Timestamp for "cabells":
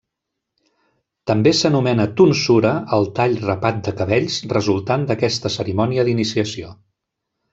4.01-4.39